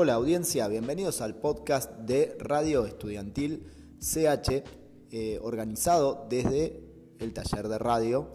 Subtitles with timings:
[0.00, 3.64] Hola audiencia, bienvenidos al podcast de Radio Estudiantil
[3.98, 4.62] CH,
[5.10, 6.80] eh, organizado desde
[7.18, 8.28] el taller de radio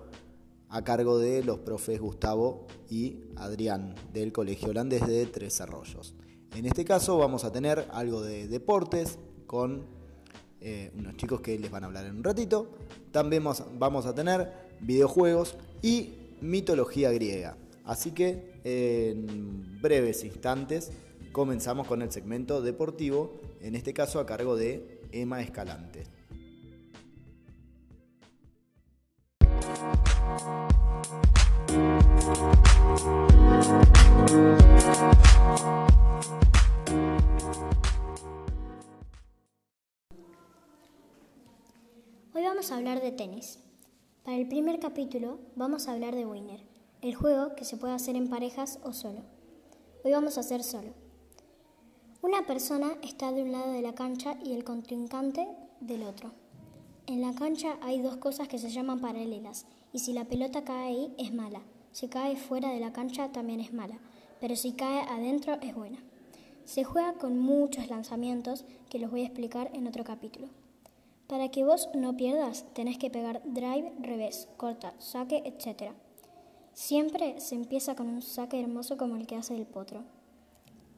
[0.68, 6.16] a cargo de los profes Gustavo y Adrián del Colegio Holandés de Tres Arroyos.
[6.54, 9.18] En este caso vamos a tener algo de deportes
[9.48, 9.86] con
[10.60, 12.72] eh, unos chicos que les van a hablar en un ratito.
[13.14, 13.42] También
[13.80, 14.52] vamos a tener
[14.82, 16.10] videojuegos y
[16.42, 17.56] mitología griega.
[17.86, 20.92] Así que en breves instantes
[21.34, 26.04] comenzamos con el segmento deportivo, en este caso a cargo de Emma Escalante.
[42.36, 43.60] Hoy vamos a hablar de tenis.
[44.24, 46.62] Para el primer capítulo vamos a hablar de Winner,
[47.02, 49.24] el juego que se puede hacer en parejas o solo.
[50.04, 51.03] Hoy vamos a hacer solo.
[52.24, 55.46] Una persona está de un lado de la cancha y el contrincante
[55.82, 56.32] del otro.
[57.06, 60.88] En la cancha hay dos cosas que se llaman paralelas y si la pelota cae
[60.88, 61.60] ahí es mala.
[61.92, 64.00] Si cae fuera de la cancha también es mala,
[64.40, 65.98] pero si cae adentro es buena.
[66.64, 70.48] Se juega con muchos lanzamientos que los voy a explicar en otro capítulo.
[71.28, 75.92] Para que vos no pierdas, tenés que pegar drive, revés, corta, saque, etc.
[76.72, 80.06] Siempre se empieza con un saque hermoso como el que hace el potro.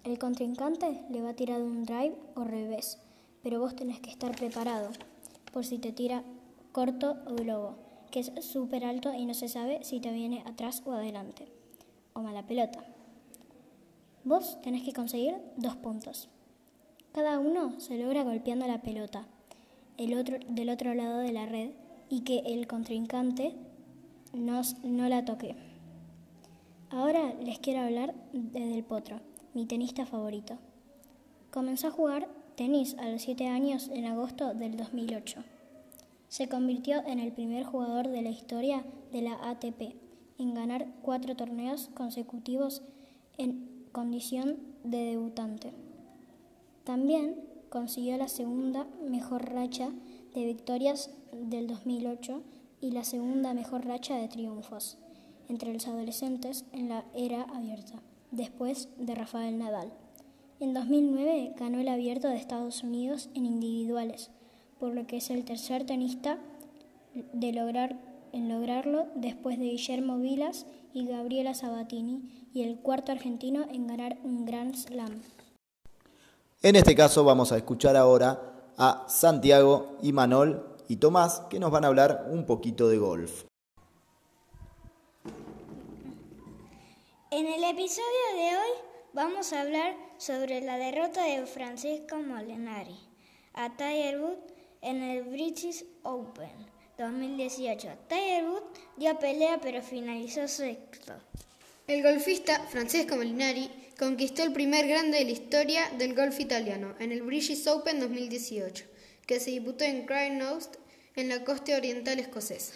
[0.06, 3.00] El contrincante le va a tirar un drive o revés,
[3.42, 4.92] pero vos tenés que estar preparado
[5.52, 6.23] por si te tira
[6.72, 7.78] corto o globo,
[8.11, 11.48] que es súper alto y no se sabe si te viene atrás o adelante,
[12.14, 12.86] o mala pelota.
[14.23, 16.30] Vos tenés que conseguir dos puntos.
[17.11, 19.26] Cada uno se logra golpeando la pelota
[19.98, 21.72] el otro, del otro lado de la red
[22.09, 23.56] y que el contrincante
[24.33, 25.56] no la toque.
[26.92, 29.20] Ahora les quiero hablar del potro
[29.56, 30.58] mi tenista favorito.
[31.50, 35.44] Comenzó a jugar tenis a los 7 años en agosto del 2008.
[36.28, 39.95] Se convirtió en el primer jugador de la historia de la ATP
[40.38, 42.82] en ganar cuatro torneos consecutivos
[43.38, 45.72] en condición de debutante.
[46.83, 47.39] También
[47.70, 49.89] consiguió la segunda mejor racha
[50.33, 52.42] de victorias del 2008
[52.82, 54.98] y la segunda mejor racha de triunfos
[55.48, 58.02] entre los adolescentes en la era abierta
[58.36, 59.92] después de Rafael Nadal.
[60.60, 64.32] En 2009 ganó el abierto de Estados Unidos en individuales,
[64.80, 66.38] por lo que es el tercer tenista
[67.34, 67.98] de lograr,
[68.32, 74.18] en lograrlo después de Guillermo Vilas y Gabriela Sabatini y el cuarto argentino en ganar
[74.23, 75.22] un Grand Slam.
[76.62, 81.86] En este caso vamos a escuchar ahora a Santiago, Imanol y Tomás que nos van
[81.86, 83.46] a hablar un poquito de golf.
[87.38, 88.72] En el episodio de hoy
[89.12, 92.98] vamos a hablar sobre la derrota de Francisco Molinari
[93.54, 96.54] a Tiger Woods en el British Open
[96.98, 97.90] 2018.
[98.08, 101.12] Tiger Woods dio pelea pero finalizó sexto.
[101.88, 103.70] El golfista Francesco Molinari
[104.00, 108.86] conquistó el primer grande de la historia del golf italiano en el British Open 2018,
[109.28, 110.78] que se disputó en Craignost,
[111.17, 112.76] en la costa oriental escocesa.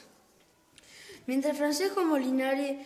[1.27, 2.77] Mientras Francesco Molinari,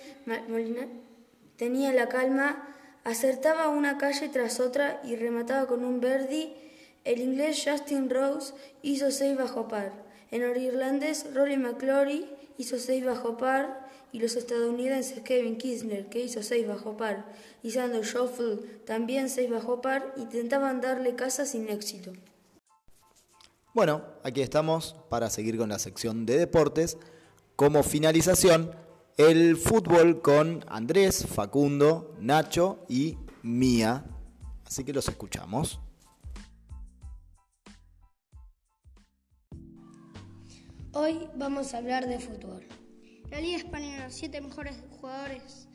[1.64, 2.62] Tenía la calma,
[3.06, 6.54] acertaba una calle tras otra y remataba con un verdi.
[7.06, 9.94] El inglés Justin Rose hizo seis bajo par.
[10.30, 16.44] El irlandés Rory McClory hizo seis bajo par y los estadounidenses Kevin Kisner, que hizo
[16.44, 17.32] seis bajo par,
[17.64, 22.12] y Sander Schofield, también seis bajo par, intentaban darle casa sin éxito.
[23.74, 26.98] Bueno, aquí estamos para seguir con la sección de deportes.
[27.56, 28.83] Como finalización,
[29.18, 34.06] el fútbol con Andrés, Facundo, Nacho y Mía.
[34.66, 35.80] Así que los escuchamos.
[40.94, 42.68] Hoy vamos a hablar de fútbol.
[43.30, 45.68] La Liga Española, siete mejores jugadores.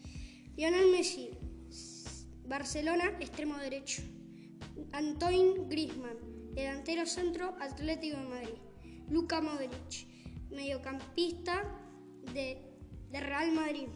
[0.56, 1.30] Lionel Messi,
[2.46, 4.02] Barcelona, extremo derecho.
[4.92, 8.54] Antoine Griezmann, delantero centro, Atlético de Madrid.
[9.08, 10.06] Luca Modric,
[10.50, 11.62] mediocampista
[12.32, 12.67] de
[13.10, 13.88] de Real Madrid.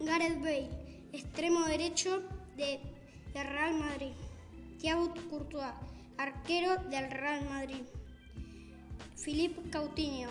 [0.00, 0.68] Gareth Bale,
[1.12, 2.22] extremo derecho
[2.56, 2.80] de,
[3.34, 4.12] Real Madrid.
[4.78, 5.72] Thiago Courtois,
[6.18, 7.82] arquero del Real Madrid.
[9.16, 10.28] Philippe Coutinho,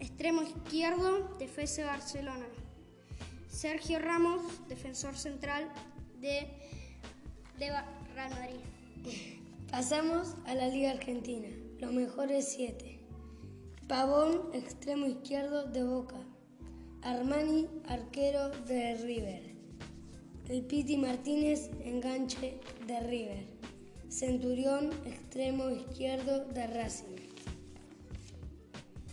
[0.00, 2.46] extremo izquierdo de FC Barcelona.
[3.48, 5.70] Sergio Ramos, defensor central
[6.20, 6.48] de,
[7.58, 7.70] de
[8.14, 8.60] Real Madrid.
[9.70, 11.48] Pasamos a la Liga Argentina,
[11.78, 13.00] los mejores siete.
[13.88, 16.16] Pavón, extremo izquierdo de Boca.
[17.02, 19.42] Armani, arquero de River.
[20.48, 23.44] El Piti Martínez, enganche de River.
[24.08, 27.16] Centurión, extremo izquierdo de Racing.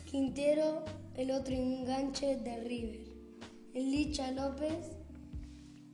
[0.06, 3.00] Quintero, el otro enganche de River.
[3.74, 4.92] El Licha López,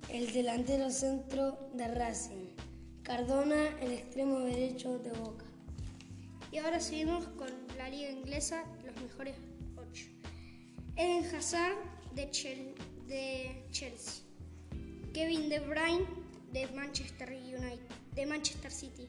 [0.10, 2.56] el delantero centro de Racing.
[3.04, 5.46] Cardona, el extremo derecho de Boca.
[6.52, 7.48] Y ahora seguimos con
[7.78, 9.55] la liga inglesa, los mejores.
[10.98, 11.76] Eden Hazard
[12.16, 12.32] de,
[13.72, 14.24] Chelsea.
[15.14, 16.06] Kevin De Bruyne
[16.54, 19.06] de Manchester United, de Manchester City.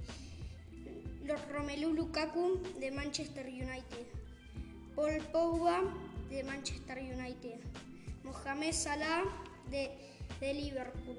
[1.52, 4.06] Romelu Lukaku de Manchester United.
[4.96, 5.80] Paul Pogba
[6.28, 7.60] de Manchester United.
[8.24, 9.22] Mohamed Salah
[9.70, 11.16] de, Liverpool.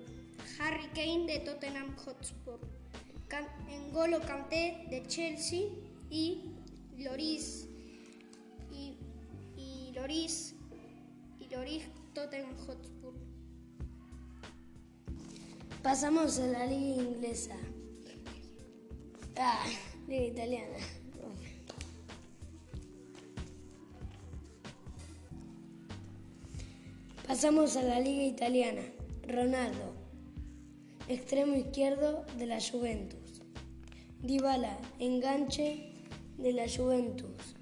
[0.60, 2.60] Harry Kane de Tottenham Hotspur.
[3.68, 5.70] N'Golo Kanté de Chelsea
[6.10, 6.56] y
[6.98, 7.68] Loris
[8.72, 10.57] y Loris
[11.58, 11.84] y Loris
[12.14, 13.14] Tottenham Hotspur.
[15.82, 17.56] Pasamos a la liga inglesa.
[19.38, 19.66] Ah,
[20.08, 20.78] liga italiana.
[27.28, 28.82] Pasamos a la liga italiana.
[29.28, 29.94] Ronaldo,
[31.08, 33.42] extremo izquierdo de la Juventus.
[34.22, 35.94] Dybala, enganche
[36.38, 37.56] de la Juventus.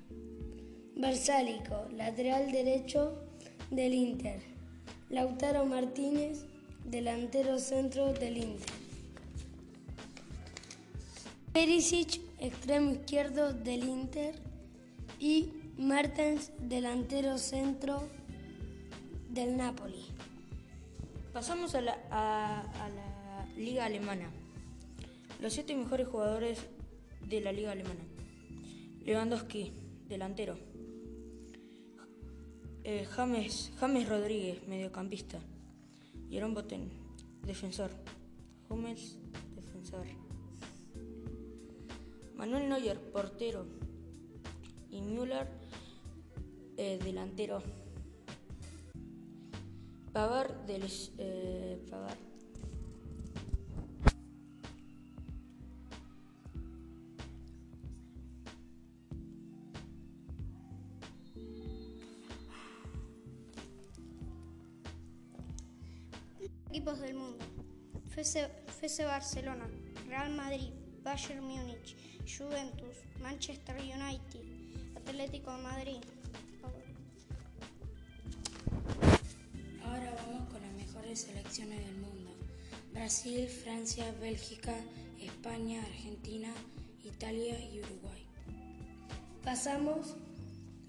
[0.95, 3.24] Bersálico, lateral derecho
[3.71, 4.41] del Inter.
[5.09, 6.45] Lautaro Martínez,
[6.83, 8.75] delantero centro del Inter.
[11.53, 14.35] Perisic, extremo izquierdo del Inter.
[15.19, 18.03] Y Mertens, delantero centro
[19.29, 20.05] del Napoli.
[21.33, 24.29] Pasamos a la, a, a la liga alemana.
[25.41, 26.59] Los siete mejores jugadores
[27.27, 28.01] de la liga alemana.
[29.05, 29.71] Lewandowski,
[30.07, 30.57] delantero.
[32.87, 35.39] Eh, James, James Rodríguez, mediocampista.
[36.29, 36.91] Jerome Boten,
[37.43, 37.89] defensor.
[38.69, 39.17] Hummels,
[39.55, 40.05] defensor.
[42.35, 43.65] Manuel Neuer, portero.
[44.91, 45.47] Y Müller,
[46.77, 47.63] eh, delantero.
[50.13, 50.83] Pavard, del,
[51.17, 52.34] eh, Pavard.
[68.25, 69.69] FC, Barcelona,
[70.09, 70.73] Real Madrid,
[71.03, 71.95] Bayern Múnich,
[72.25, 74.41] Juventus, Manchester United,
[74.95, 76.01] Atlético de Madrid.
[79.83, 82.35] Ahora vamos con las mejores selecciones del mundo.
[82.93, 84.73] Brasil, Francia, Bélgica,
[85.21, 86.51] España, Argentina,
[87.03, 88.25] Italia y Uruguay.
[89.43, 90.15] Pasamos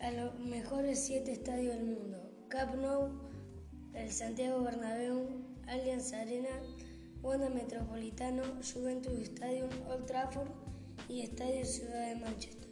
[0.01, 2.19] a los mejores siete estadios del mundo.
[2.49, 3.11] Camp Nou,
[3.93, 5.29] el Santiago Bernabéu,
[5.67, 6.49] Allianz Arena,
[7.27, 10.49] Wanda Metropolitano, Juventus Stadium, Old Trafford
[11.09, 12.69] y Estadio Ciudad de Manchester.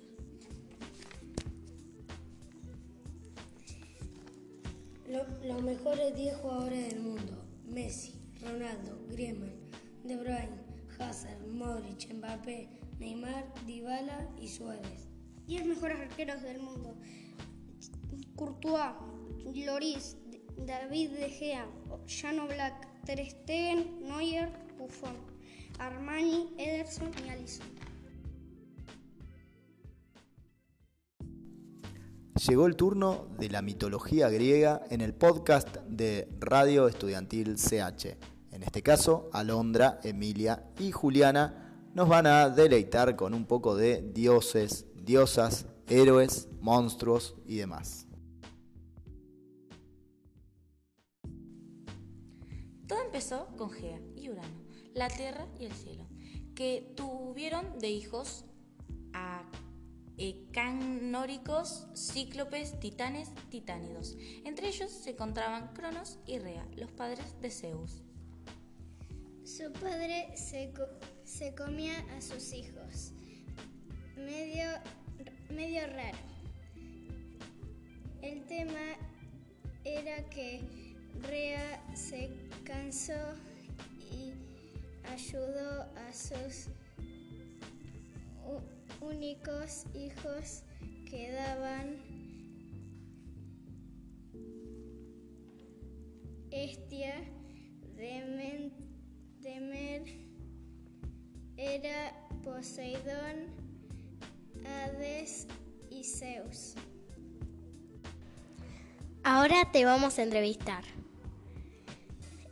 [5.09, 7.45] Lo- los mejores 10 jugadores del mundo.
[7.67, 9.53] Messi, Ronaldo, Griezmann,
[10.05, 10.61] De Bruyne,
[10.99, 12.69] Hazard, Modric, Mbappé,
[12.99, 15.09] Neymar, Dybala y Suárez.
[15.47, 16.95] 10 mejores arqueros del mundo.
[18.37, 18.95] Courtois,
[19.53, 20.17] Lloris,
[20.57, 21.67] David De Gea,
[22.07, 25.15] Jan Black, Ter Neuer, Buffon,
[25.79, 27.67] Armani, Ederson y Alisson.
[32.49, 38.17] Llegó el turno de la mitología griega en el podcast de Radio Estudiantil CH.
[38.53, 44.01] En este caso, Alondra, Emilia y Juliana nos van a deleitar con un poco de
[44.15, 48.07] dioses, diosas, héroes, monstruos y demás.
[53.15, 54.61] Empezó con Gea y Urano,
[54.93, 56.05] la tierra y el cielo,
[56.57, 58.45] que tuvieron de hijos
[59.13, 59.49] a
[60.17, 64.17] ecanóricos, cíclopes, titanes, titánidos.
[64.45, 68.03] Entre ellos se encontraban Cronos y Rea, los padres de Zeus.
[69.45, 70.75] Su padre se,
[71.23, 73.13] se comía a sus hijos.
[74.17, 74.65] Medio,
[75.51, 76.19] medio raro.
[78.23, 78.97] El tema
[79.85, 80.84] era que
[81.23, 82.31] Rea se
[82.65, 83.13] cansó
[84.13, 84.33] y
[85.09, 86.69] ayudó a sus
[89.01, 90.63] únicos hijos
[91.09, 91.97] que daban
[96.51, 97.15] Estia,
[97.97, 98.73] Demen-
[99.41, 100.05] Demer,
[101.57, 102.13] era
[102.45, 103.53] Poseidón,
[104.65, 105.47] Hades
[105.91, 106.75] y Zeus.
[109.25, 110.85] Ahora te vamos a entrevistar.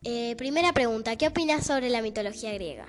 [0.05, 2.87] Eh, primera pregunta, ¿qué opinas sobre la mitología griega?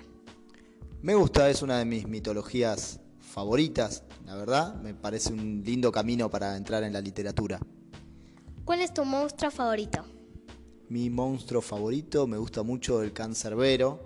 [1.04, 4.76] Me gusta, es una de mis mitologías favoritas, la verdad.
[4.82, 7.60] Me parece un lindo camino para entrar en la literatura.
[8.66, 10.04] ¿Cuál es tu monstruo favorito?
[10.90, 14.00] Mi monstruo favorito, me gusta mucho el cancerbero,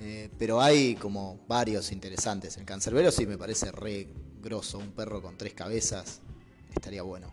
[0.00, 2.56] eh, pero hay como varios interesantes.
[2.56, 4.08] El cancerbero sí me parece re
[4.42, 6.20] grosso, un perro con tres cabezas,
[6.74, 7.30] estaría bueno.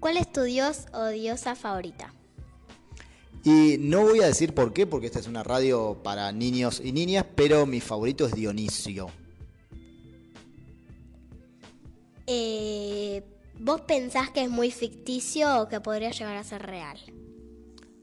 [0.00, 2.12] ¿Cuál es tu dios o diosa favorita?
[3.44, 6.92] Y no voy a decir por qué, porque esta es una radio para niños y
[6.92, 9.08] niñas, pero mi favorito es Dionisio.
[12.26, 13.22] Eh,
[13.58, 16.98] ¿Vos pensás que es muy ficticio o que podría llegar a ser real?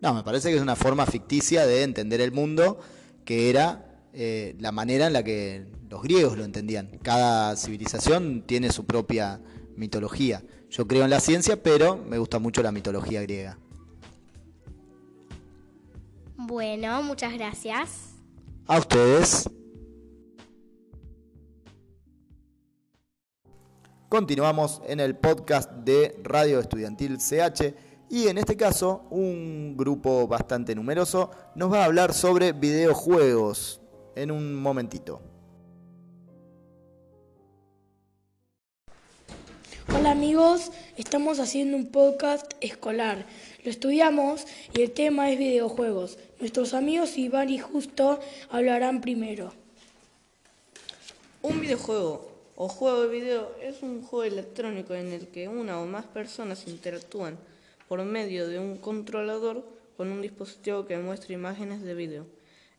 [0.02, 2.80] No, me parece que es una forma ficticia de entender el mundo,
[3.26, 7.00] que era eh, la manera en la que los griegos lo entendían.
[7.02, 9.42] Cada civilización tiene su propia
[9.76, 10.44] mitología.
[10.70, 13.58] Yo creo en la ciencia, pero me gusta mucho la mitología griega.
[16.50, 18.16] Bueno, muchas gracias.
[18.66, 19.48] A ustedes.
[24.10, 27.76] Continuamos en el podcast de Radio Estudiantil CH
[28.10, 33.80] y en este caso un grupo bastante numeroso nos va a hablar sobre videojuegos
[34.16, 35.22] en un momentito.
[39.96, 43.28] Hola amigos, estamos haciendo un podcast escolar.
[43.64, 46.18] Lo estudiamos y el tema es videojuegos.
[46.40, 48.18] Nuestros amigos Iván y Justo
[48.50, 49.52] hablarán primero.
[51.42, 55.86] Un videojuego o juego de video es un juego electrónico en el que una o
[55.86, 57.38] más personas interactúan
[57.90, 59.66] por medio de un controlador
[59.98, 62.26] con un dispositivo que muestra imágenes de video.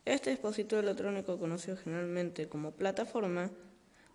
[0.05, 3.51] Este dispositivo electrónico, conocido generalmente como plataforma,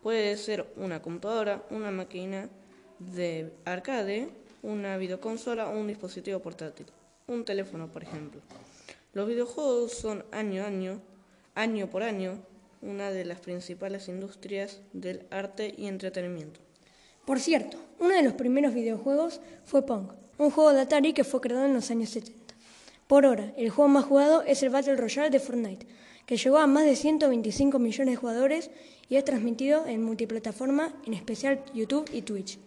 [0.02, 2.48] puede ser una computadora, una máquina
[2.98, 4.28] de arcade,
[4.64, 6.86] una videoconsola o un dispositivo portátil,
[7.28, 8.40] un teléfono, por ejemplo.
[9.16, 11.00] Los videojuegos son año a año,
[11.54, 12.38] año por año,
[12.82, 16.60] una de las principales industrias del arte y entretenimiento.
[17.24, 21.40] Por cierto, uno de los primeros videojuegos fue Pong, un juego de Atari que fue
[21.40, 22.54] creado en los años 70.
[23.06, 25.86] Por hora, el juego más jugado es el Battle Royale de Fortnite,
[26.26, 28.70] que llegó a más de 125 millones de jugadores
[29.08, 32.58] y es transmitido en multiplataforma, en especial YouTube y Twitch.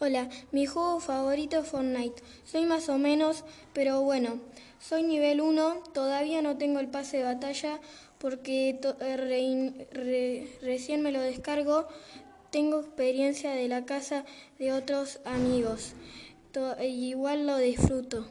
[0.00, 2.20] Hola, mi juego favorito es Fortnite.
[2.44, 4.40] Soy más o menos, pero bueno,
[4.80, 7.78] soy nivel 1, todavía no tengo el pase de batalla
[8.18, 11.86] porque eh, recién me lo descargo.
[12.50, 14.24] Tengo experiencia de la casa
[14.58, 15.92] de otros amigos.
[16.82, 18.26] igual lo disfruto.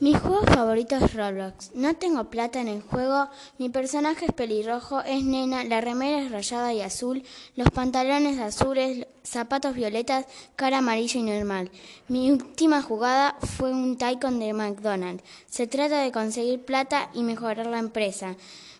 [0.00, 1.70] Mi juego favorito es Roblox.
[1.76, 6.32] No tengo plata en el juego, mi personaje es pelirrojo, es nena, la remera es
[6.32, 7.22] rayada y azul,
[7.54, 11.70] los pantalones azules, zapatos violetas, cara amarilla y normal.
[12.08, 15.22] Mi última jugada fue un Tycoon de McDonald's.
[15.46, 18.34] Se trata de conseguir plata y mejorar la empresa.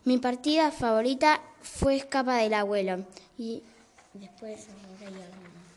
[0.04, 3.04] Mi partida favorita fue Escapa del Abuelo.
[3.38, 3.62] Y
[4.14, 4.66] después...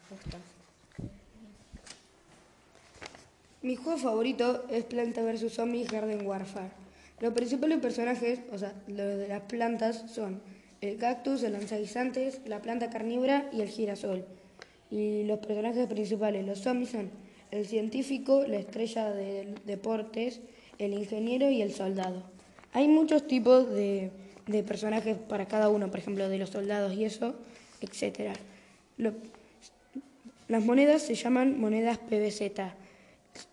[0.09, 0.37] Justo.
[3.67, 5.51] Mi juego favorito es Planta vs.
[5.51, 6.69] Zombies Garden Warfare.
[7.19, 10.39] Los principales personajes, o sea, los de las plantas, son
[10.79, 14.23] el cactus, el lanzaguisantes, la planta carnívora y el girasol.
[14.89, 17.09] Y los personajes principales, los zombies, son
[17.51, 20.39] el científico, la estrella de deportes,
[20.79, 22.23] el ingeniero y el soldado.
[22.71, 24.11] Hay muchos tipos de,
[24.65, 27.35] personajes para cada uno, por ejemplo, de los soldados y eso,
[27.81, 28.31] etc.
[30.47, 32.86] las monedas se llaman monedas PBZ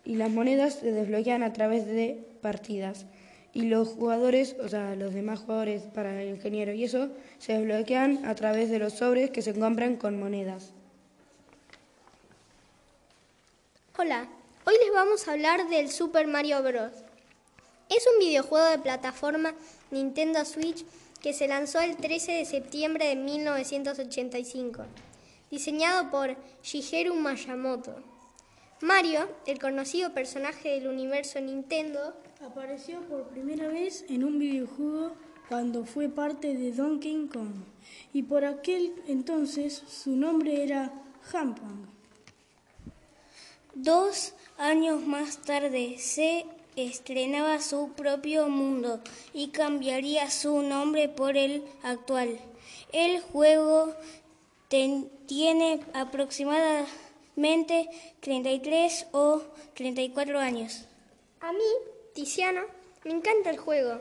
[0.04, 3.06] y las monedas se desbloquean a través de partidas.
[3.52, 8.24] Y los jugadores, o sea, los demás jugadores para el ingeniero y eso, se desbloquean
[8.24, 10.72] a través de los sobres que se compran con monedas.
[13.96, 14.28] Hola,
[14.66, 16.92] hoy les vamos a hablar del Super Mario Bros.
[17.88, 19.54] Es un videojuego de plataforma
[19.92, 20.84] Nintendo Switch
[21.22, 24.84] que se lanzó el 13 de septiembre de 1985,
[25.50, 28.13] diseñado por Shigeru Miyamoto.
[28.84, 32.14] Mario, el conocido personaje del universo Nintendo,
[32.44, 35.12] apareció por primera vez en un videojuego
[35.48, 37.64] cuando fue parte de Donkey Kong
[38.12, 40.92] y por aquel entonces su nombre era
[41.32, 41.88] Hampang.
[43.74, 46.44] Dos años más tarde se
[46.76, 49.00] estrenaba su propio mundo
[49.32, 52.38] y cambiaría su nombre por el actual.
[52.92, 53.94] El juego
[54.68, 57.03] tiene aproximadamente
[57.34, 59.42] 33 o
[59.74, 60.86] 34 años.
[61.40, 61.58] A mí,
[62.14, 62.62] Tiziano,
[63.04, 64.00] me encanta el juego,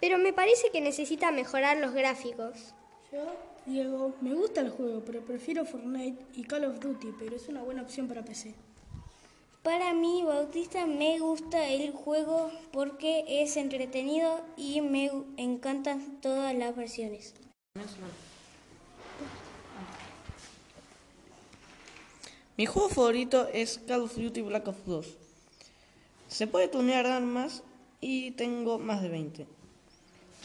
[0.00, 2.74] pero me parece que necesita mejorar los gráficos.
[3.12, 3.24] Yo,
[3.66, 7.62] Diego, me gusta el juego, pero prefiero Fortnite y Call of Duty, pero es una
[7.62, 8.54] buena opción para PC.
[9.62, 16.76] Para mí, Bautista, me gusta el juego porque es entretenido y me encantan todas las
[16.76, 17.34] versiones.
[22.56, 25.06] Mi juego favorito es Call of Duty Black Ops 2.
[26.28, 27.64] Se puede tunear armas
[28.00, 29.46] y tengo más de 20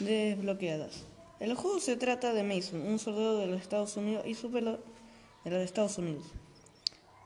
[0.00, 1.04] desbloqueadas.
[1.38, 4.60] El juego se trata de Mason, un soldado de los Estados Unidos y su de
[4.60, 6.24] los Estados Unidos,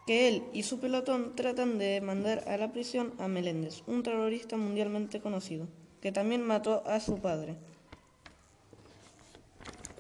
[0.07, 4.59] que él y su pelotón tratan de mandar a la prisión a Meléndez, un terrorista
[4.59, 5.67] mundialmente conocido,
[6.03, 7.57] que también mató a su padre.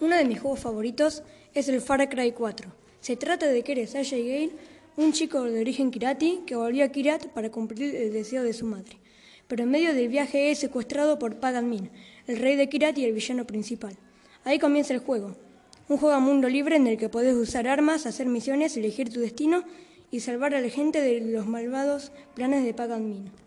[0.00, 1.22] Uno de mis juegos favoritos
[1.54, 2.70] es el Far Cry 4.
[3.00, 6.88] Se trata de que eres Ashley Gale, un chico de origen kirati que volvió a
[6.88, 8.98] Kirat para cumplir el deseo de su madre.
[9.48, 11.90] Pero en medio del viaje es secuestrado por Pagan Min,
[12.26, 13.96] el rey de Kirat y el villano principal.
[14.44, 15.36] Ahí comienza el juego.
[15.88, 19.20] Un juego a mundo libre en el que podés usar armas, hacer misiones, elegir tu
[19.20, 19.64] destino
[20.10, 23.43] y salvar a la gente de los malvados planes de Pagan Min.